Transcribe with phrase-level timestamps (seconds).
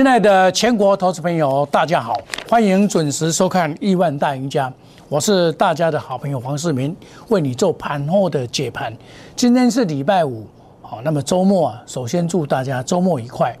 [0.00, 2.18] 亲爱的全国投资朋友，大家好，
[2.48, 4.66] 欢迎准时收看《亿万大赢家》，
[5.10, 6.96] 我是大家的好朋友黄世明，
[7.28, 8.96] 为你做盘后的解盘。
[9.36, 10.46] 今天是礼拜五，
[10.80, 13.54] 好，那么周末啊，首先祝大家周末愉快。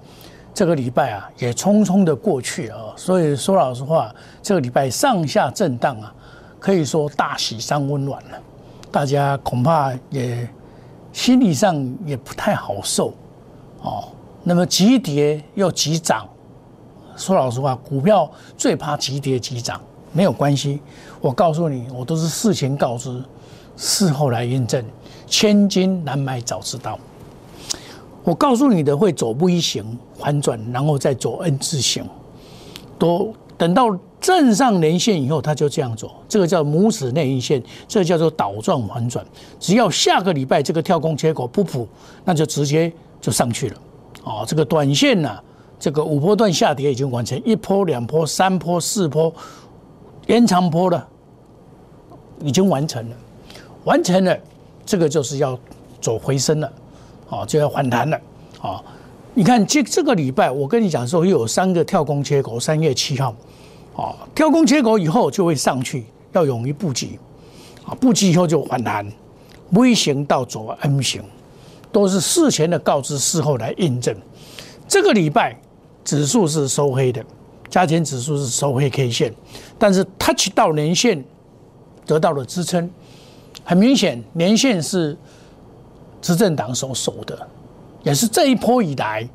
[0.54, 4.10] 这个礼拜啊，也匆匆的过去啊，所以说老实话，
[4.42, 6.10] 这个礼拜上下震荡啊，
[6.58, 8.38] 可以说大喜伤温暖了，
[8.90, 10.48] 大家恐怕也
[11.12, 13.12] 心理上也不太好受
[13.82, 14.04] 哦。
[14.42, 16.26] 那么急跌又急涨，
[17.20, 19.80] 说老实话，股票最怕急跌急涨，
[20.12, 20.80] 没有关系。
[21.20, 23.22] 我告诉你，我都是事前告知，
[23.76, 24.82] 事后来验证。
[25.26, 26.98] 千金难买早知道。
[28.24, 32.04] 我告诉你的会走 V 型反转，然后再走 N 字形，
[32.98, 36.10] 都等到正上连线以后，它就这样走。
[36.28, 39.24] 这个叫拇指内阴线，这个叫做倒状反转。
[39.58, 41.86] 只要下个礼拜这个跳空缺口不补，
[42.24, 43.76] 那就直接就上去了。
[44.24, 45.38] 哦，这个短线呢，
[45.80, 49.32] 这个五波段下跌已经完成，一波、两波、三波、四波，
[50.26, 51.08] 延长波了，
[52.42, 53.16] 已经完成了，
[53.84, 54.38] 完成了，
[54.84, 55.58] 这个就是要
[55.98, 56.72] 走回升了，
[57.30, 58.20] 哦，就要反弹了，
[58.60, 58.84] 哦，
[59.32, 63.34] 你看这这个礼拜，我跟你讲说又有三个跳空缺口，三月七号，
[63.96, 67.18] 哦，跳空缺口以后就会上去，要勇于布局，
[67.86, 69.10] 啊，布局以后就反弹
[69.70, 71.22] ，V 型到走 M 型。
[71.92, 74.16] 都是事前的告知，事后来印证。
[74.86, 75.60] 这个礼拜
[76.04, 77.24] 指数是收黑的，
[77.68, 79.32] 加权指数是收黑 K 线，
[79.78, 81.24] 但是 touch 到年线
[82.06, 82.90] 得到了支撑，
[83.64, 85.16] 很明显年线是
[86.20, 87.38] 执政党所守的，
[88.02, 89.28] 也是这一波以来，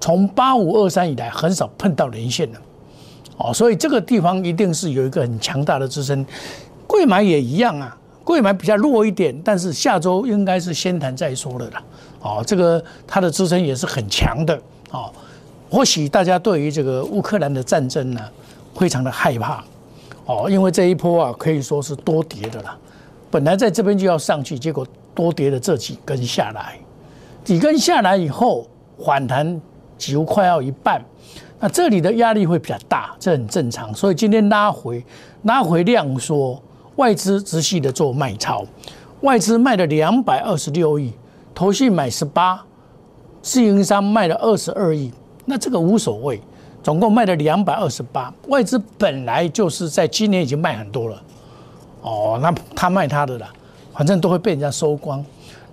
[0.00, 2.58] 从八五二三以来很少碰到年线的，
[3.36, 6.24] 哦，所以这个地方一定是有一个很强大的支撑。
[6.86, 7.96] 贵买也一样啊。
[8.24, 11.82] 贵买比较弱一点，但是下周应该是先谈再说了啦。
[12.20, 14.56] 哦，这个它的支撑也是很强的。
[14.92, 15.12] 哦，
[15.72, 18.20] 或许大家对于这个乌克兰的战争呢，
[18.74, 19.64] 非常的害怕。
[20.26, 22.76] 哦，因为这一波啊，可以说是多跌的啦。
[23.30, 26.78] 本来在这边就要上去，结果多跌的这几根下来，
[27.42, 28.66] 几根下来以后
[29.02, 29.58] 反弹
[29.96, 31.02] 几乎快要一半，
[31.58, 33.94] 那这里的压力会比较大，这很正常。
[33.94, 35.02] 所以今天拉回，
[35.44, 36.62] 拉回量缩。
[36.96, 38.62] 外资直系的做卖超，
[39.22, 41.10] 外资卖了两百二十六亿，
[41.54, 42.62] 投信买十八，
[43.40, 45.10] 自营商卖了二十二亿，
[45.44, 46.40] 那这个无所谓，
[46.82, 48.32] 总共卖了两百二十八。
[48.48, 51.22] 外资本来就是在今年已经卖很多了，
[52.02, 53.48] 哦，那他卖他的了，
[53.92, 55.24] 反正都会被人家收光。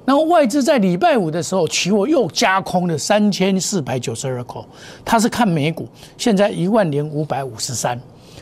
[0.06, 4.66] 然后外资在礼拜五的时候，期货又加空了三千四百九十二口，
[5.06, 5.88] 他是看美股，
[6.18, 8.00] 现在一万零五百五十三，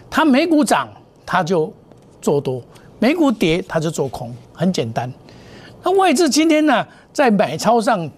[0.10, 0.88] 他美股涨，
[1.26, 1.74] 他就。
[2.20, 2.62] 做多，
[2.98, 5.10] 美股跌他就做空，很简单。
[5.84, 8.10] 那外资今天呢，在买超上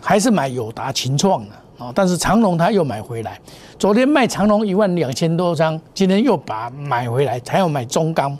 [0.00, 3.40] 还是买友达、秦创的啊，但是长隆他又买回来。
[3.78, 8.36] 昨天卖长隆一万两千多张，今天又把买回来，还要买中钢、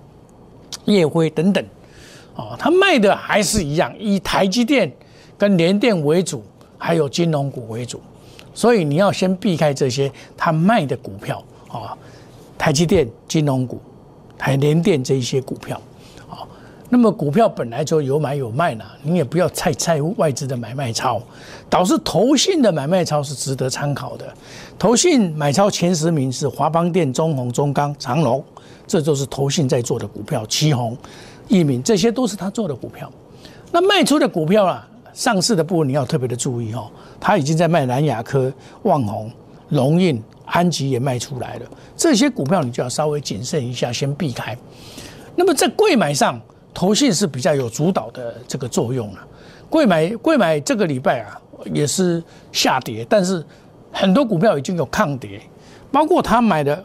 [0.85, 1.65] 夜辉等等。
[2.37, 4.93] 哦，他卖的还是一样，以台积电
[5.39, 6.45] 跟联电为主，
[6.77, 7.99] 还有金融股为主。
[8.53, 11.97] 所以你要先避开这些他卖的股票啊，
[12.59, 13.81] 台积电、金融股。
[14.37, 15.79] 台联电这一些股票，
[16.93, 21.23] 那么股票本来就有买有卖呢，你也不要太在乎外资的买卖超，
[21.69, 24.27] 导致投信的买卖超是值得参考的。
[24.77, 28.45] 投信买超前十名是华邦电、中宏、中钢、长隆，
[28.87, 30.45] 这就是投信在做的股票。
[30.47, 30.97] 旗宏、
[31.47, 33.11] 益敏这些都是他做的股票。
[33.71, 36.91] 那卖出的股票啊，上市的部分你要特别的注意哦，
[37.21, 38.53] 他已经在卖南亚科、
[38.83, 39.31] 旺宏、
[39.69, 40.23] 龙运。
[40.53, 44.59] 安吉也卖出来了，这些股票你就要稍微谨慎一下，先避开。
[45.37, 46.41] 那么在贵买上，
[46.73, 49.19] 投信是比较有主导的这个作用了。
[49.69, 51.41] 贵买贵买这个礼拜啊
[51.73, 53.45] 也是下跌，但是
[53.93, 55.41] 很多股票已经有抗跌，
[55.93, 56.83] 包括他买的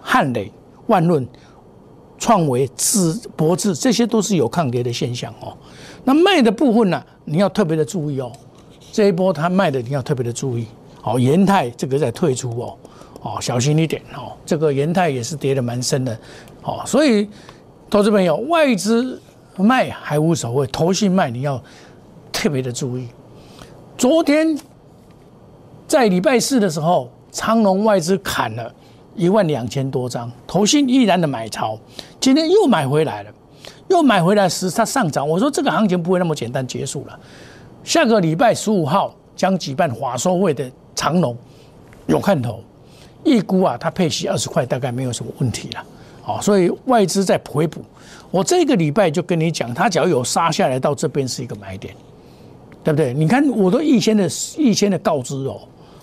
[0.00, 0.50] 汉磊、
[0.86, 1.26] 万润、
[2.18, 5.56] 创维、智博智，这些都是有抗跌的现象哦。
[6.04, 8.32] 那卖的部分呢，你要特别的注意哦。
[8.92, 10.66] 这一波他卖的你要特别的注意。
[11.02, 12.76] 好，延泰这个在退出哦，
[13.22, 14.32] 哦，小心一点哦。
[14.44, 16.18] 这个延泰也是跌的蛮深的，
[16.62, 17.28] 哦，所以
[17.90, 19.20] 投资朋友外资
[19.56, 21.60] 卖还无所谓，投信卖你要
[22.30, 23.08] 特别的注意。
[23.98, 24.56] 昨天
[25.88, 28.72] 在礼拜四的时候，长隆外资砍了
[29.16, 31.76] 一万两千多张，投信依然的买超，
[32.20, 33.30] 今天又买回来了，
[33.88, 35.28] 又买回来时它上涨。
[35.28, 37.18] 我说这个行情不会那么简单结束了，
[37.82, 40.70] 下个礼拜十五号将举办华收会的。
[40.94, 41.34] 长隆
[42.08, 42.60] 有看头，
[43.24, 45.82] 一估啊，它配息二十块，大概没有什么问题了。
[46.40, 47.82] 所以外资在回补。
[48.30, 51.94] 我这个礼拜就跟你讲，它只要有杀下来到这边是一个买点，
[52.84, 53.14] 对不对？
[53.14, 55.60] 你看我都预先的预先的告知哦，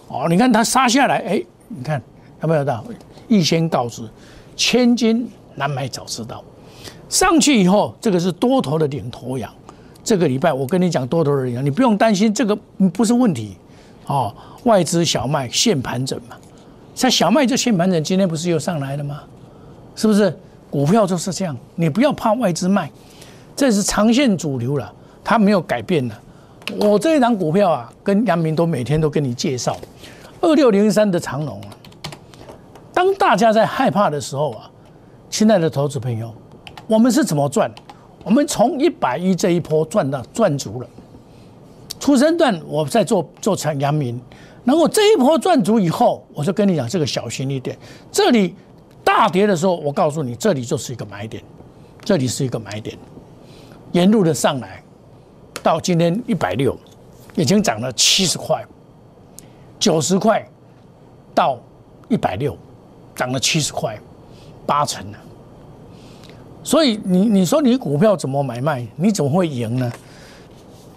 [0.07, 2.01] 哦，你看它杀下来，哎，你看
[2.41, 2.83] 有没有到？
[3.29, 4.01] 预先告知，
[4.55, 6.43] 千金难买早知道。
[7.07, 9.49] 上去以后，这个是多头的领头羊。
[10.03, 12.53] 这个礼拜我跟你讲多头的领头，你不用担心这个
[12.93, 13.55] 不是问题。
[14.05, 14.33] 哦，
[14.63, 16.35] 外资小麦现盘整嘛，
[16.93, 19.21] 像小麦这现盘整，今天不是又上来了吗？
[19.97, 20.33] 是不是？
[20.69, 22.91] 股票就是这样，你不要怕外资卖，
[23.55, 26.13] 这是长线主流了，它没有改变的。
[26.81, 29.77] 我这一档股票啊，跟杨明都每天都跟你介绍，
[30.41, 31.67] 二六零三的长龙啊。
[32.93, 34.69] 当大家在害怕的时候啊，
[35.29, 36.33] 亲爱的投资朋友，
[36.85, 37.71] 我们是怎么赚？
[38.25, 40.87] 我们从一百一这一波赚到赚足了。
[41.97, 44.19] 出生段我在做做成阳明，
[44.65, 47.77] 然后这一波赚足以后，我就跟你讲这个小心一点。
[48.11, 48.53] 这里
[49.17, 51.41] 大跌的时候，我告诉你，这里就是一个买点，
[52.05, 52.95] 这里是一个买点，
[53.91, 54.83] 沿路的上来。
[55.63, 56.77] 到今天一百六，
[57.33, 58.63] 已经涨了七十块，
[59.79, 60.47] 九十块
[61.33, 61.57] 到
[62.09, 62.55] 一百六，
[63.15, 63.99] 涨了七十块，
[64.67, 65.17] 八成了。
[66.63, 69.91] 所以你你说你股票怎么买卖，你怎么会赢呢？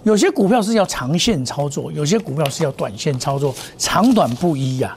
[0.02, 4.94] 有些股票是要长线操作，有些股票是要短线操作，长短不一呀。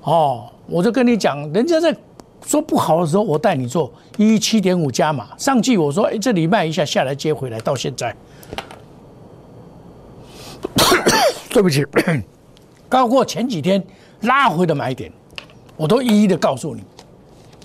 [0.00, 1.94] 哦，我就跟你讲，人家在
[2.46, 8.14] 说不好的时候，我带你做一七点五加码，上季我说哎这里卖一下下来接回来，到现在。
[11.50, 11.86] 对不起，
[12.90, 13.82] 包括前几天
[14.22, 15.10] 拉回的买点，
[15.76, 16.82] 我都一一的告诉你。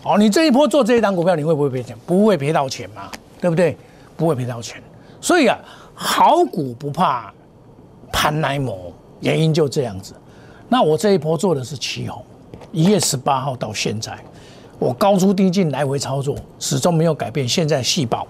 [0.03, 1.97] 哦，你这一波做这一档股票，你会不会赔钱？
[2.05, 3.09] 不会赔到钱嘛，
[3.41, 3.75] 对不对？
[4.15, 4.81] 不会赔到钱。
[5.19, 5.57] 所以啊，
[5.93, 7.33] 好股不怕
[8.11, 10.13] 盘来磨，原因就这样子。
[10.69, 12.23] 那我这一波做的是旗红，
[12.71, 14.17] 一月十八号到现在，
[14.79, 17.47] 我高出低进来回操作，始终没有改变。
[17.47, 18.25] 现在细胞，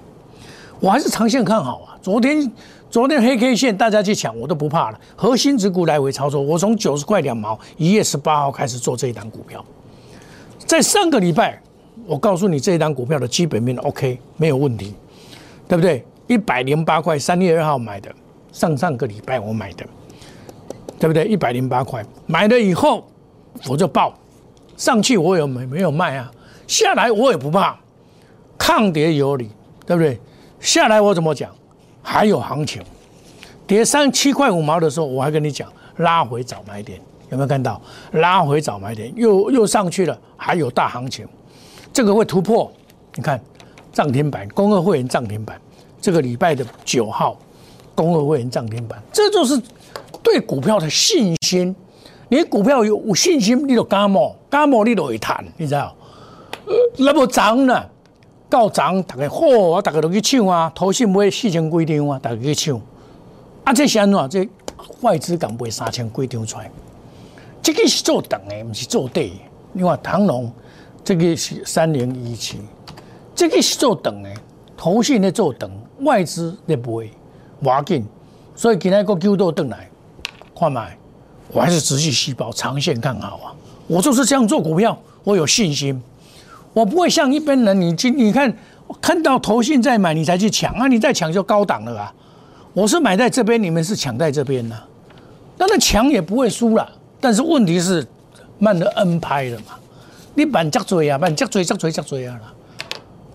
[0.80, 1.98] 我还是长线看好啊。
[2.02, 2.52] 昨天。
[2.92, 5.00] 昨天黑 K 线大家去抢，我都不怕了。
[5.16, 9.64] 核心指股来回操作，我从九十块两毛一月十八号开始做这一档股票。
[10.66, 11.62] 在上个礼拜，
[12.08, 14.96] 我告诉你这一档股票的基本面 OK 没有问题，
[15.68, 16.04] 对不对？
[16.26, 18.12] 一百零八块三月二号买的，
[18.52, 19.86] 上上个礼拜我买的，
[20.98, 21.26] 对不对？
[21.26, 23.08] 一百零八块买了以后
[23.68, 24.16] 我就报，
[24.78, 26.32] 上去我有没没有卖啊？
[26.70, 27.76] 下来我也不怕，
[28.56, 29.50] 抗跌有理，
[29.88, 30.20] 对不对？
[30.60, 31.50] 下来我怎么讲？
[32.04, 32.80] 还有行情，
[33.66, 35.68] 跌三七块五毛的时候，我还跟你讲
[35.98, 37.02] 拉回早买点，
[37.32, 37.82] 有没有看到？
[38.12, 41.28] 拉回早买点又又上去了，还有大行情，
[41.92, 42.72] 这个会突破。
[43.16, 43.42] 你看
[43.92, 45.60] 涨停板，公二会员涨停板，
[46.00, 47.36] 这个礼拜的九号，
[47.96, 49.60] 公二会员涨停板，这就是
[50.22, 51.76] 对股票的信心。
[52.30, 54.22] 你股票有有信心，你就加码，
[54.52, 55.96] 加码你就会谈，你知道？
[56.98, 57.84] 那么涨呢？
[58.50, 60.72] 到涨，大家嚯，啊，大家都去抢啊！
[60.74, 62.82] 投信买四千几张啊，大家去抢。
[63.64, 64.30] 啊，这是安怎？
[64.30, 64.50] 这
[65.02, 66.72] 外资敢买三千几张出来？
[67.62, 69.34] 这个是做等的，不是做对。
[69.72, 70.52] 你看唐龙，
[71.04, 72.60] 这个是三零一七，
[73.36, 74.30] 这个是做等的。
[74.76, 75.70] 投信在做等，
[76.02, 77.10] 外资在买，
[77.62, 78.06] 挖紧。
[78.56, 79.88] 所以今天个九都等来，
[80.58, 80.98] 看买，
[81.52, 83.54] 我还是仔细细胞长线看好啊！
[83.86, 86.02] 我就是这样做股票，我有信心。
[86.74, 88.56] 我不会像一般人，你去你看
[89.02, 90.88] 看到头信在买，你才去抢啊！
[90.88, 92.14] 你再抢就高档了啊！
[92.74, 94.76] 我是买在这边，你们是抢在这边呢，
[95.58, 96.90] 那那抢也不会输了。
[97.20, 98.06] 但是问题是
[98.60, 99.78] 慢了 N 拍了嘛？
[100.36, 102.54] 你慢脚追啊，慢脚追脚追脚追啊啦！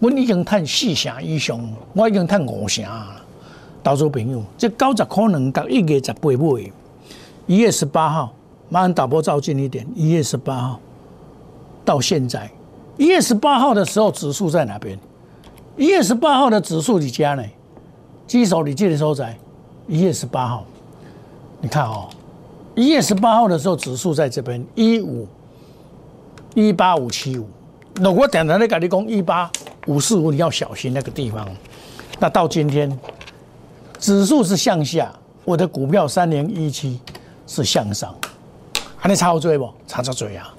[0.00, 1.60] 我已经探四成以上，
[1.92, 3.20] 我已经探五成了。
[3.82, 6.72] 投资朋友，这九十可能到一月十八尾，
[7.46, 8.34] 一月十八号，
[8.70, 9.86] 麻烦打波照近一点。
[9.94, 10.80] 一月十八号
[11.84, 12.50] 到现在。
[12.96, 14.98] 一月十八号的时候，指数在哪边？
[15.76, 17.42] 一月十八号的指数你加呢？
[18.26, 19.36] 基手你记得收在
[19.88, 20.64] 一月十八号，
[21.60, 22.08] 你看哦，
[22.74, 25.26] 一月十八号的时候，指数在这边一五
[26.54, 27.46] 一八五七五。
[27.96, 29.50] 那我等等的跟你讲一八
[29.86, 31.48] 五四五，你要小心那个地方。
[32.20, 32.96] 那到今天，
[33.98, 35.12] 指数是向下，
[35.44, 37.00] 我的股票三零一七
[37.46, 38.14] 是向上，
[38.96, 39.68] 还能差好追不？
[39.88, 40.53] 差差追啊！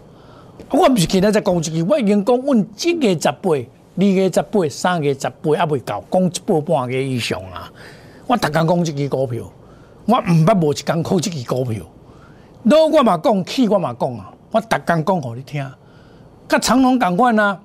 [0.72, 7.72] 我不是今日在讲一句，我已经讲，阮一月十八、二月十八、三月十八还未到，讲一半半月以上啊！
[8.28, 9.44] 我逐工讲这支股票，
[10.06, 11.84] 我毋捌无一工靠这支股票。
[12.64, 14.34] 老我嘛讲，气我嘛讲啊！
[14.52, 15.70] 我逐工讲互你听，
[16.48, 17.60] 甲长隆共款啊！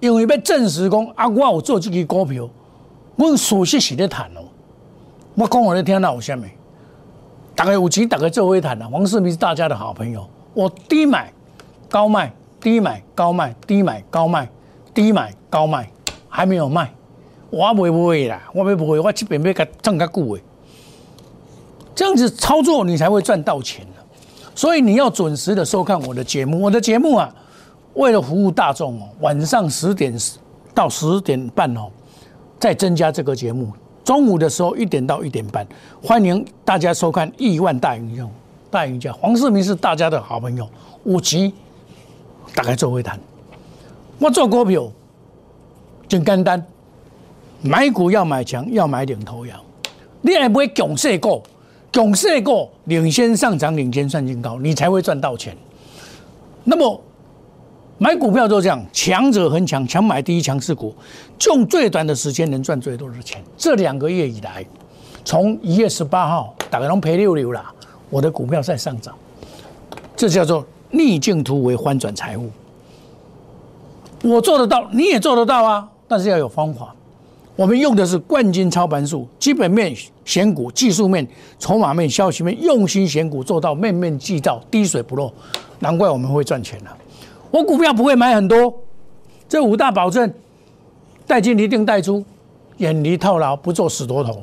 [0.00, 2.48] 因为要证实讲啊，我有做这支股票，
[3.16, 4.40] 阮事实是咧谈哦。
[5.34, 6.48] 我讲互你听，那有虾米？
[7.54, 8.88] 大家有钱，大家做会谈啊！
[8.90, 11.32] 黄世明是大家的好朋友，我低买。
[11.94, 14.48] 高卖低买高卖低买高卖
[14.92, 15.88] 低买高卖，
[16.28, 16.92] 还没有卖，
[17.50, 20.42] 我不会啦，我不会，我这边要个挣个久诶，
[21.94, 23.86] 这样子操作你才会赚到钱
[24.56, 26.60] 所以你要准时的收看我的节目。
[26.60, 27.32] 我的节目啊，
[27.92, 30.12] 为了服务大众哦，晚上十点
[30.74, 31.88] 到十点半哦，
[32.58, 33.72] 再增加这个节目。
[34.02, 35.64] 中午的时候一点到一点半，
[36.02, 38.22] 欢迎大家收看《亿万大赢家》。
[38.68, 40.68] 大赢家黄世明是大家的好朋友，
[41.04, 41.54] 五级
[42.54, 43.18] 大概做会谈。
[44.18, 44.90] 我做股票，
[46.08, 46.64] 真简单，
[47.62, 49.58] 买股要买强，要买领头羊。
[50.20, 51.42] 你还不会强势股，
[51.92, 55.56] 强势股领先上涨，领先创新高，你才会赚到钱。
[56.64, 57.00] 那么
[57.98, 60.94] 买股票就这样，强者恒强，强买第一强势股，
[61.46, 63.42] 用最短的时间能赚最多的钱。
[63.56, 64.64] 这两个月以来，
[65.24, 67.72] 从一月十八号，大概拢赔六六啦，
[68.10, 69.14] 我的股票在上涨，
[70.16, 72.48] 这叫做逆境突围，翻转财务。
[74.22, 75.88] 我做得到，你也做得到啊！
[76.08, 76.94] 但是要有方法。
[77.56, 81.26] 我们用的是冠军操盘术，基本面选股，技术面、
[81.58, 85.32] 筹码面、消息面，用心选股，做到面面俱到，滴水不漏。
[85.80, 86.96] 难怪我们会赚钱了。
[87.50, 88.74] 我股票不会买很多，
[89.48, 90.32] 这五大保证：
[91.26, 92.24] 带进一定带出，
[92.78, 94.42] 远离套牢，不做死多头。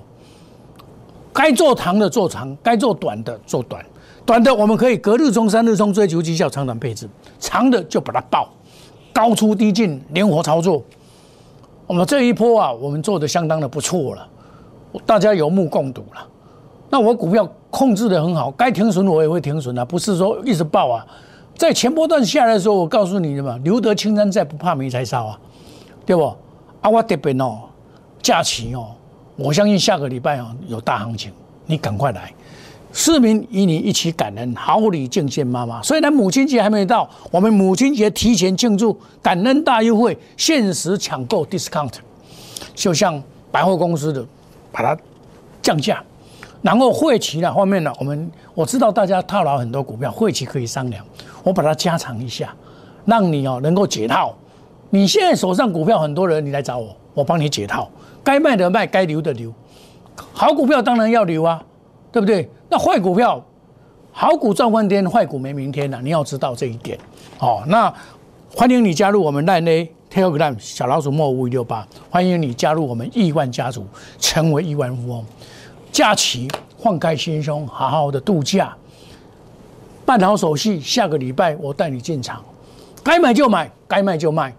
[1.34, 3.84] 该做长的做长，该做短的做短。
[4.26, 7.08] 短的我们可以隔日冲、三日冲，追求绩效，长短配置；
[7.40, 8.50] 长的就把它爆。
[9.14, 10.82] 高出低进，灵活操作。
[11.86, 14.26] 我们这一波啊，我们做的相当的不错了，
[15.06, 16.26] 大家有目共睹了。
[16.90, 21.06] 那我股票控制的很好，该停损我也会停损啊，不是说一直爆啊。
[21.58, 25.40] 在前波段下来的时候，我告诉你的嘛，留得青山在，不怕没柴烧啊，
[26.06, 26.24] 对不？
[26.80, 27.64] 啊，我这边哦，
[28.22, 28.92] 假期哦，
[29.36, 31.34] 我相信下个礼拜哦有大行情，
[31.66, 32.34] 你赶快来。
[32.94, 35.82] 市民与你一起感恩，好礼敬献妈妈。
[35.82, 41.94] 虽然母亲节还没到，我们母亲节提前庆祝，感恩大优惠，限时抢购 discount，
[42.76, 43.22] 就像
[43.52, 44.26] 百货公司的，
[44.72, 44.98] 把它
[45.62, 46.04] 降价。
[46.62, 51.04] 然后会期呢方面呢，我们我知道大家套牢很多股票，会期可以商量，
[51.44, 52.54] 我把它加长一下，
[53.06, 54.36] 让你哦能够解套。
[54.90, 57.90] 你现在手上股票很多人，你来找我，我帮你解套，
[58.24, 59.52] 该卖的卖，该留的留。
[60.34, 61.64] 好股票当然要留啊，
[62.12, 62.50] 对不对？
[62.70, 63.44] 那坏股票，
[64.12, 66.02] 好股赚翻天，坏股没明天了。
[66.02, 66.98] 你要知道这一点。
[67.40, 67.94] 哦，那
[68.54, 73.86] 欢迎你加入我们奈内 Telegram 小老鼠莫五五六八，欢迎你加入我们亿万家族，
[74.20, 75.26] 成为亿万富翁。
[75.92, 78.76] 假期放开心胸，好好的度假，
[80.06, 82.44] 办好手续，下个礼拜我带你进场，
[83.04, 84.54] 该买就买，该卖就卖。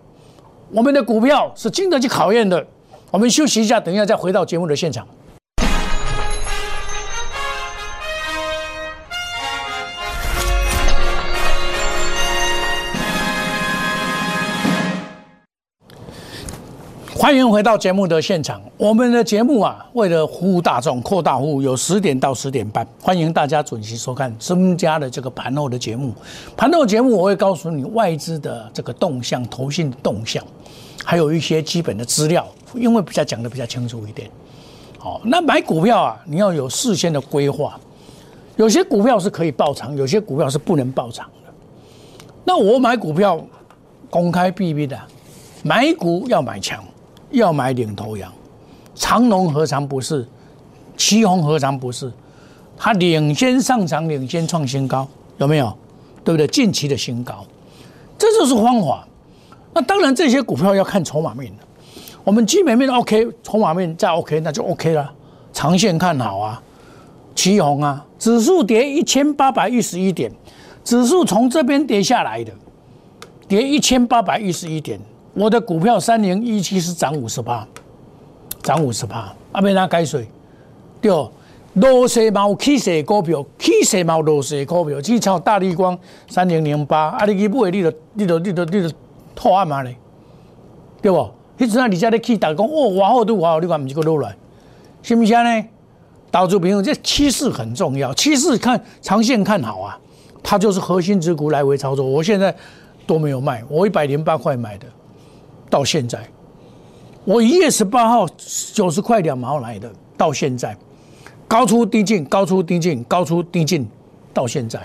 [0.70, 2.66] 我们的股票是经得起考验的。
[3.10, 5.06] 我们休息一下，等一下再回到节目的现场。
[17.22, 18.60] 欢迎回到节目的现场。
[18.76, 26.12] 我们的节目啊，为了服务大众、扩大服务，有十点到十点半，欢迎大家准时收看增加的这个盘后的节目。
[26.56, 30.42] 盘后节目我会告诉你外资的这个动向、投信的动向，
[31.04, 34.28] 还有一些基本的资料，因为比较讲的比较清楚一点。
[34.98, 37.78] 好，那买股票啊，你要有事先的规划。
[38.56, 41.52] 有些股票是可以爆仓，有些股票是不能爆仓的。
[42.42, 43.40] 那我买股票
[44.10, 45.00] 公开避避的，
[45.62, 46.82] 买股要买强。
[47.32, 48.32] 要买领头羊，
[48.94, 50.26] 长龙何尝不是？
[50.96, 52.12] 旗红何尝不是？
[52.76, 55.06] 它领先上涨，领先创新高，
[55.38, 55.76] 有没有？
[56.24, 56.46] 对不对？
[56.46, 57.44] 近期的新高，
[58.16, 59.06] 这就是方法。
[59.74, 61.62] 那当然，这些股票要看筹码面的。
[62.22, 65.12] 我们基本面 OK，筹码面再 OK，那就 OK 了。
[65.52, 66.62] 长线看好啊，
[67.34, 70.30] 旗红啊，指数跌一千八百一十一点，
[70.84, 72.52] 指数从这边跌下来的，
[73.48, 75.00] 跌一千八百一十一点。
[75.34, 77.66] 我的股票三零一七是涨五十八，
[78.62, 80.28] 涨五十八，阿没拿改水，
[81.00, 81.10] 对，
[81.72, 85.98] 弱势冇起势股票，起势冇落势股票，去炒大力光
[86.28, 88.94] 三零零八，啊你去买，你就你就你就你就
[89.34, 89.96] 套阿嘛咧，
[91.00, 91.30] 对不？
[91.58, 94.36] 迄阵啊，你家咧起，大家讲哦，往后都往后，你看唔是个落来，
[95.02, 95.64] 是不是呢？
[96.30, 99.98] 投资朋友，这趋势很重要，趋势看长线看好啊，
[100.42, 102.04] 它就是核心之股来回操作。
[102.04, 102.54] 我现在
[103.06, 104.86] 都没有卖，我一百零八块买的。
[105.72, 106.28] 到现在，
[107.24, 108.28] 我一月十八号
[108.74, 110.76] 九十块两毛来的，到现在
[111.48, 113.88] 高出低进，高出低进，高出低进，
[114.34, 114.78] 到现在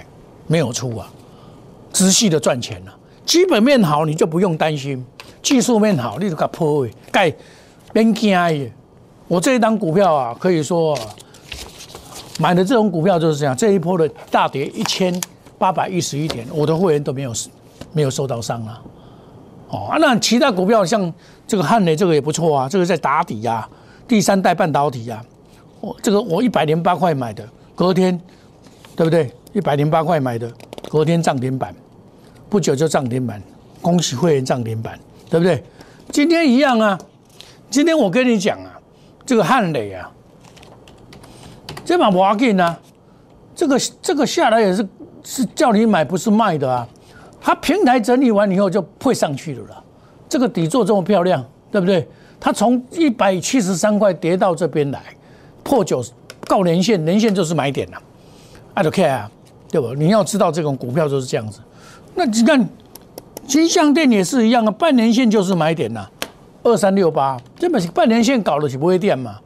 [0.48, 1.12] 没有出啊，
[1.91, 2.98] 仔细的赚钱了。
[3.25, 5.03] 基本面好，你就不用担心；
[5.44, 7.36] 技术面好，你就给破位盖
[7.91, 8.72] 边惊耶。
[9.27, 10.98] 我这一张股票啊，可以说
[12.39, 13.53] 买的这种股票就是这样。
[13.58, 15.13] 这一波的大跌一千
[15.58, 17.34] 八百一十一点，我的会员都没有
[17.91, 18.82] 没有受到伤啊。
[19.69, 21.13] 哦啊，那其他股票像
[21.45, 23.67] 这个汉雷，这个也不错啊，这个在打底呀，
[24.07, 25.21] 第三代半导体呀，
[25.81, 28.17] 我这个我一百零八块买的，隔天，
[28.95, 29.29] 对不对？
[29.53, 30.51] 一百零八块买的，
[30.89, 31.75] 隔天涨停板，
[32.50, 33.41] 不久就涨停板，
[33.81, 34.97] 恭喜会员涨停板，
[35.29, 35.63] 对不对？
[36.12, 36.97] 今天一样啊，
[37.69, 38.79] 今天我跟你讲啊，
[39.25, 40.09] 这个汉磊啊，
[41.83, 42.79] 这把挖进啊，
[43.53, 44.88] 这个这个下来也是
[45.24, 46.88] 是叫你买，不是卖的啊。
[47.47, 49.81] 它平台整理完以后就会上去了啦。
[50.27, 52.05] 这个底座这么漂亮，对不对？
[52.41, 55.01] 它从一百七十三块跌到这边来，
[55.63, 56.03] 破九
[56.45, 57.97] 告连线，连线就是买点了。
[58.73, 59.27] I don't care，
[59.71, 59.93] 对不？
[59.93, 61.61] 你要知道这种股票就是这样子。
[62.15, 62.67] 那你看
[63.47, 66.05] 金相店也是一样啊，半年线就是买点呐，
[66.63, 69.39] 二三六八，这本是半年线搞的是不会跌嘛？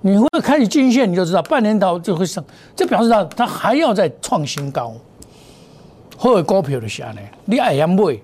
[0.00, 2.42] 你会开始均线，你就知道半年头就会上，
[2.74, 4.94] 这表示它它还要再创新高。
[6.16, 8.18] 或者股票的下呢，你爱要买，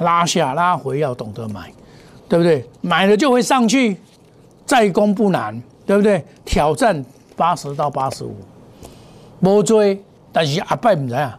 [0.00, 1.72] 拉下拉回要懂得买，
[2.28, 2.64] 对不对？
[2.80, 3.96] 买了就会上去，
[4.64, 6.24] 再攻不难，对不对？
[6.44, 7.04] 挑战
[7.34, 8.36] 八十到八十五。
[9.40, 10.02] 无追，
[10.32, 11.38] 但是阿拜唔知啊。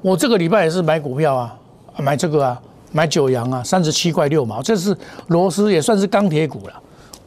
[0.00, 1.58] 我这个礼拜也是买股票啊，
[1.98, 2.62] 买这个啊，
[2.92, 4.96] 买九阳啊，三十七块六毛，这是
[5.28, 6.82] 螺丝也算是钢铁股了，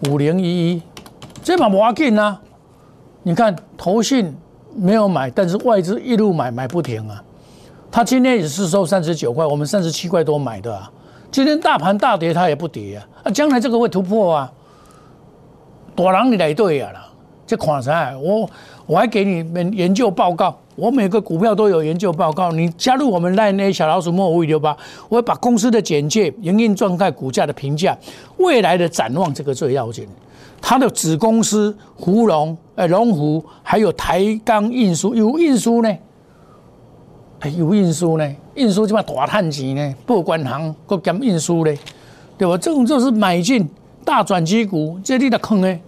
[0.10, 0.82] 五零一一，
[1.44, 2.40] 这把摩根啊，
[3.24, 4.34] 你看投信
[4.76, 7.24] 没有买，但是外资一路买买不停啊。
[7.92, 10.92] 他今天也是收三十九块，我们三十七块多买的啊。
[11.32, 13.08] 今天大盘大跌，它也不跌啊。
[13.24, 14.52] 啊，将来这个会突破啊。
[15.96, 17.08] 大人你来对呀啦，
[17.46, 18.18] 这款啥？
[18.18, 18.50] 我。
[18.86, 22.54] 我还给你们研究报告，我每个股票都有研究报告。
[22.54, 24.72] 你加入我们那那小老鼠莫五六八，
[25.10, 27.98] 我会把公司的简介、营运状态、股价的评价、
[28.38, 30.08] 未来的展望，这个最要紧。
[30.62, 35.94] 它的子公司湖龙、呃龙湖，还有台钢运输有运输呢，
[37.40, 41.72] 哎有运输呢，运输就嘛大碳钱呢，不管行各兼运输呢，
[42.38, 42.58] 对吧？
[42.58, 43.70] 这种就是买进
[44.04, 45.80] 大转机股，这里的坑呢，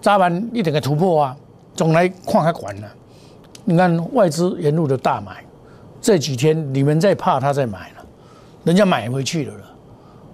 [0.00, 1.36] 早晚一定会突破啊。
[1.74, 2.88] 总来看开管了，
[3.64, 5.44] 你看外资沿路的大买，
[6.00, 8.04] 这几天你们在怕他在买了，
[8.64, 9.64] 人家买回去了了，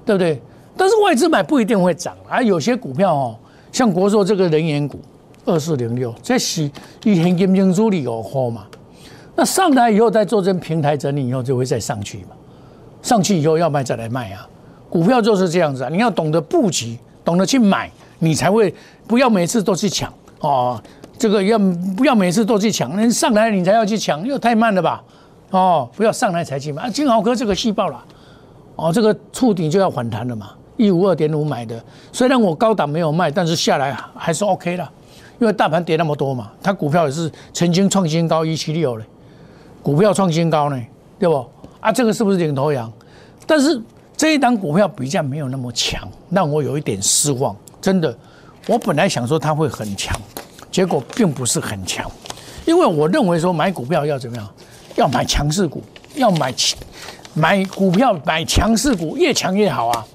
[0.06, 0.40] 对不对？
[0.74, 3.36] 但是外资买不一定会涨啊，有些股票哦，
[3.70, 4.98] 像国硕这个能源股
[5.44, 6.70] 二四零六，这是
[7.04, 8.64] 以前金金主力有货嘛，
[9.36, 12.36] 那上来以后再做这平台整理以后就会再上去嘛，
[13.02, 14.48] 上去以后要卖再来卖啊，
[14.88, 18.74] 股票就是这样子啊，你要懂得布局，懂得去买，你才会
[19.06, 20.80] 不要每次都去抢哦。
[21.16, 21.56] 这个要
[21.96, 22.96] 不要每次都去抢？
[22.96, 25.02] 人上来你才要去抢，又太慢了吧？
[25.50, 26.90] 哦，不要上来才去买啊！
[26.90, 28.04] 金豪科这个细胞了，
[28.74, 30.50] 哦，这个触底就要反弹了嘛。
[30.76, 31.80] 一五二点五买的，
[32.12, 34.90] 虽然我高档没有卖，但是下来还是 OK 了，
[35.38, 36.50] 因为大盘跌那么多嘛。
[36.60, 39.04] 它股票也是曾经创新高一七六嘞，
[39.84, 40.82] 股票创新高呢，
[41.18, 41.46] 对不？
[41.80, 42.90] 啊，这个是不是领头羊？
[43.46, 43.78] 但是
[44.16, 47.54] 这一档股票比较没有那么强，让我有一点失望。
[47.82, 48.16] 真的，
[48.66, 50.18] 我本来想说它会很强。
[50.70, 52.10] 结果并不是很强，
[52.64, 54.48] 因为我认为说买股票要怎么样？
[54.96, 55.82] 要买强势股，
[56.14, 56.52] 要买
[57.34, 60.06] 买股票买强势股，越强越好啊！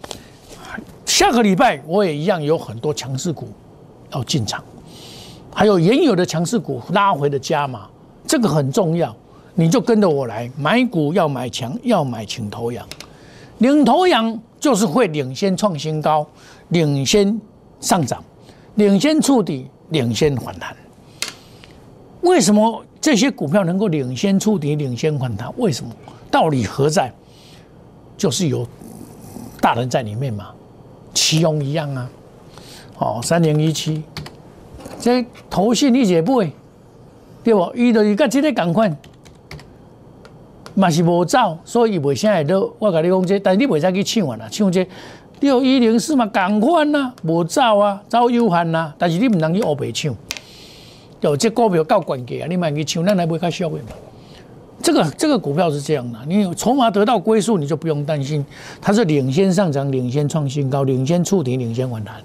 [1.06, 3.48] 下个礼拜我也一样有很多强势股
[4.12, 4.64] 要进场，
[5.54, 7.88] 还有原有的强势股拉回的加码，
[8.26, 9.16] 这个很重要。
[9.56, 12.88] 你就跟着我来买股，要买强，要买领头羊。
[13.60, 16.26] 领头羊就是会领先创新高，
[16.70, 17.40] 领先
[17.80, 18.24] 上涨，
[18.76, 19.68] 领先触底。
[19.90, 20.76] 领先反弹，
[22.22, 25.52] 为什么这些股票能够领先触底、领先反弹？
[25.58, 25.92] 为什么？
[26.30, 27.12] 道理何在？
[28.16, 28.68] 就是有
[29.60, 30.52] 大人在里面嘛，
[31.12, 32.10] 奇隆一样啊，
[33.00, 34.04] 哦，三零一七，
[35.00, 36.54] 这头信你也不会，
[37.44, 37.72] 对不？
[37.76, 38.96] 伊就伊甲这个共款，
[40.80, 44.88] 嘛是无走，所以袂啥会落我甲你讲这，但是你袂使去抢啊，抢这。
[45.42, 50.14] 六一零四嘛，共款呐，无走啊，走有限呐，但是你唔能去乌白抢，
[51.22, 53.84] 有这股票够关键啊，你买去抢，咱来买较少的嘛。
[54.82, 58.46] 这个这个股票是这样的，你筹码得到归宿，你就不用担心，
[58.82, 62.16] 它是领先上涨、领先创新高、领先触底、领先反弹，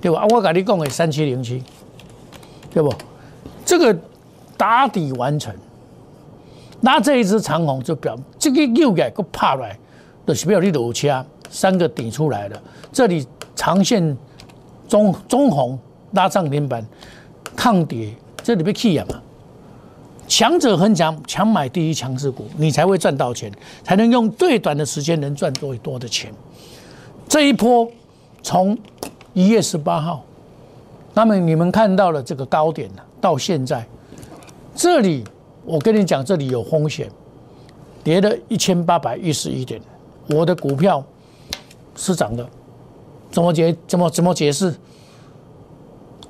[0.00, 0.20] 对吧？
[0.22, 1.62] 啊，我甲你讲的三七零七，
[2.74, 2.92] 对不？
[3.64, 3.96] 这个
[4.56, 5.54] 打底完成，
[6.80, 9.78] 那这一只长虹就表这个又改个拍来，
[10.26, 11.24] 就是表你落车。
[11.52, 12.62] 三个顶出来了，
[12.92, 14.16] 这里长线
[14.88, 15.76] 中中红
[16.12, 16.86] 拉涨停板
[17.56, 19.20] 抗跌，这里被气眼嘛？
[20.28, 23.50] 强者恒强，强买第一强势股，你才会赚到钱，
[23.82, 26.32] 才能用最短的时间能赚最多的钱。
[27.28, 27.90] 这一波
[28.44, 28.78] 从
[29.32, 30.22] 一月十八号，
[31.14, 33.84] 那么你们看到了这个高点了，到现在
[34.76, 35.24] 这里，
[35.64, 37.08] 我跟你讲，这里有风险，
[38.02, 39.80] 跌了一千八百一十一点，
[40.28, 41.04] 我的股票。
[41.96, 42.48] 是涨的，
[43.30, 43.76] 怎么解？
[43.86, 44.74] 怎么怎么解释？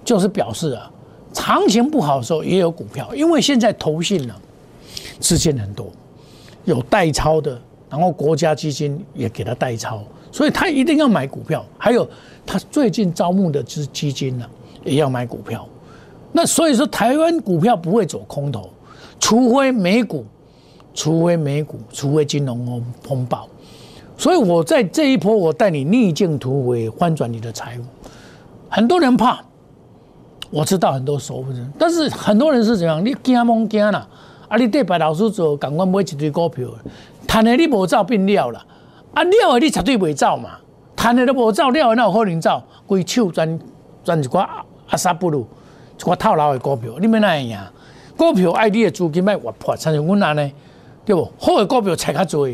[0.03, 0.91] 就是表示啊，
[1.33, 4.35] 行情不好的时候也有股票，因为现在投信呢
[5.21, 5.87] 资金很多，
[6.65, 11.65] 有代抄的，然后国家基金也给他代抄，所以他一定要买股票。
[11.79, 12.09] 还有
[12.45, 14.47] 他最近招募的资基金呢，
[14.83, 15.69] 也要买股票。
[16.33, 18.69] 那所以说，台湾股票不会走空头，
[19.21, 20.25] 除非美股，
[20.95, 23.47] 除非美股，除非金融风风暴。
[24.17, 27.83] 所以我在这一波，我带你逆境突围，翻转你的财务。
[28.69, 29.41] 很多人怕，
[30.51, 33.05] 我知道很多熟人，但是很多人是怎样？
[33.05, 34.09] 你惊懵惊啦，
[34.49, 34.57] 啊！
[34.57, 36.69] 你对白老师做，赶快买一堆股票，
[37.27, 38.65] 赚的你无走变了啦，
[39.15, 40.59] 啊了的你绝对袂走嘛，
[40.97, 42.63] 赚的都无走，了的哪有可能走？
[42.87, 43.59] 规手赚
[44.03, 44.47] 赚一寡
[44.89, 45.47] 阿萨布鲁。
[46.05, 47.73] 我套牢的股票，你免那样呀？
[48.21, 50.53] 股票爱你的资金卖活泼，像阮安尼，
[51.07, 51.27] 对不？
[51.39, 52.47] 好的股票才较多，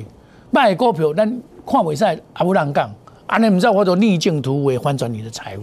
[0.53, 1.29] 卖的股票咱
[1.67, 2.89] 看袂使，也无人讲。
[3.27, 5.63] 安尼唔知我就逆境突围，翻转你的财务。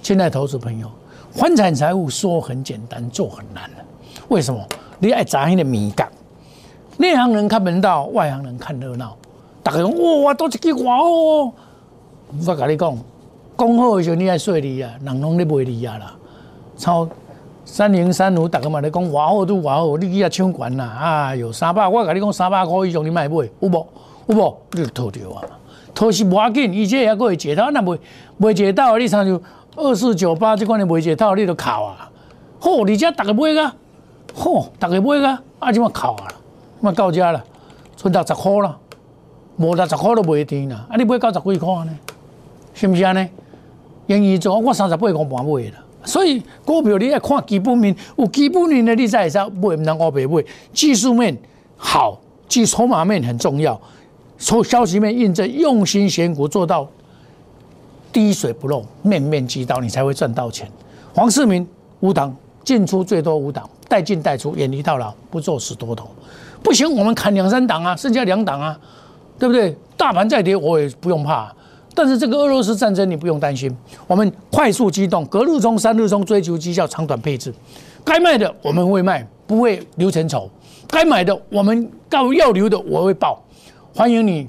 [0.00, 0.88] 亲爱投资朋友，
[1.32, 3.84] 翻转财务说很简单，做很难的。
[4.28, 4.64] 为什么？
[5.00, 6.08] 你爱砸迄个米感，
[6.98, 9.16] 内行人看门道，外行人看热闹。
[9.64, 11.52] 大家讲哇，都一句话哦。
[12.46, 12.96] 我甲你讲，
[13.58, 16.14] 讲好的时候你爱说你啊，人拢咧卖你啊啦。
[16.76, 17.08] 操
[17.74, 20.84] 三零三五，大家嘛咧讲偌好都偌好，你去遐抢管啦！
[20.84, 23.86] 啊，有三百，我甲你讲三百块以上你买买，有无？
[24.28, 24.56] 有无？
[24.70, 25.42] 你就套着啊！
[25.92, 27.98] 套是无要紧，而且还佫会解套，那袂
[28.40, 29.42] 袂解套，你像就
[29.74, 32.08] 二四九八这款的袂解套，你就考啊！
[32.60, 33.66] 好，你家大家买个，
[34.32, 36.28] 好，大家买个，啊，即嘛考啊，
[36.80, 37.42] 嘛到家了，
[37.96, 38.78] 剩六十块啦，
[39.56, 41.90] 无六十块都袂甜啦，啊，你买九十几块呢？
[42.72, 43.28] 是毋是安尼？
[44.06, 45.83] 愿意做，我三十八块半买啦。
[46.04, 50.44] 所以股票你要看基本面，有基本面的你才会使买，唔能乌白买。
[50.72, 51.36] 技术面
[51.76, 53.80] 好，技筹码面很重要。
[54.38, 56.86] 从消息面印证，用心选股做到
[58.12, 60.68] 滴水不漏，面面俱到，你才会赚到钱。
[61.14, 61.66] 黄世明
[62.00, 66.08] 五档进出最多五档，带进带出，远离套牢，不做死多头。
[66.62, 68.78] 不行，我们砍两三档啊，剩下两档啊，
[69.38, 69.74] 对不对？
[69.96, 71.54] 大盘再跌，我也不用怕。
[71.94, 73.74] 但是这个俄罗斯战争你不用担心，
[74.06, 77.54] 我们快速机动，隔日冲、三日冲，追求绩效长短配置。
[78.04, 80.50] 该卖的我们会卖，不会留成仇；
[80.88, 83.40] 该买的我们告要留的我会报。
[83.94, 84.46] 欢迎你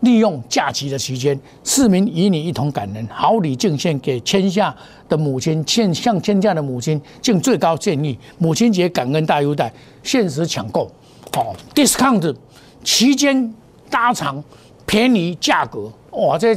[0.00, 4.74] 利用假期的期间，市民与你一同感恩，好礼敬献给天下
[5.08, 8.18] 的母亲，献向天下的母亲敬最高建议。
[8.36, 10.90] 母亲节感恩大优待，限时抢购，
[11.36, 12.34] 哦，discount
[12.82, 13.54] 期间
[13.92, 14.42] 拉长，
[14.84, 15.90] 便宜价格。
[16.14, 16.54] 哇，这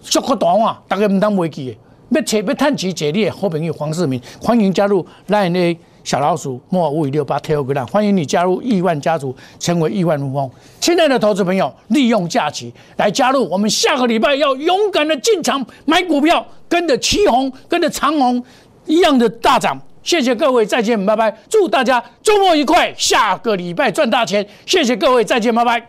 [0.00, 0.80] 足够大啊！
[0.88, 1.72] 大家唔当袂记
[2.10, 10.50] 嘅，要切要趁钱借你的好朋友黄世明，欢迎加入咱的小老鼠莫五五六八 Telegram，欢迎你加入亿万家族，成为亿万富翁。
[10.80, 18.42] 亲爱的投资朋友，利用假期来加入我们，下个礼拜要勇敢的进场买股票，跟着旗红，跟着长虹
[18.86, 19.78] 一样的大涨。
[20.02, 21.30] 谢谢各位，再见，拜拜！
[21.50, 24.44] 祝大家周末愉快，下个礼拜赚大钱。
[24.64, 25.88] 谢谢各位，再见，拜拜。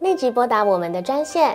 [0.00, 1.54] 立即拨打我们的专线